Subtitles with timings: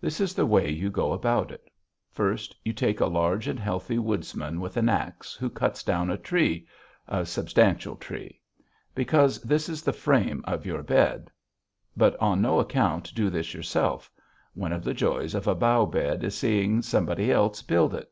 [0.00, 1.68] This is the way you go about it:
[2.12, 6.16] First, you take a large and healthy woodsman with an axe, who cuts down a
[6.16, 6.68] tree
[7.08, 8.40] a substantial tree.
[8.94, 11.28] Because this is the frame of your bed.
[11.96, 14.08] But on no account do this yourself.
[14.54, 18.08] One of the joys of a bough bed is seeing somebody else build it.